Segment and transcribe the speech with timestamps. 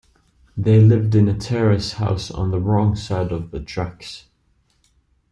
[0.57, 4.25] They lived in a terrace house, on the wrong side of the tracks